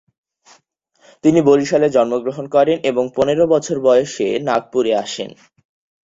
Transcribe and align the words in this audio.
তিনি 1.23 1.39
বরিশালে 1.41 1.87
জন্মগ্রহণ 1.89 2.45
করেন 2.47 2.77
এবং 2.83 3.03
পনেরো 3.15 3.43
বছর 3.47 3.75
বয়সে 3.79 4.27
নাগপুরে 4.47 4.91
আসেন। 4.95 5.29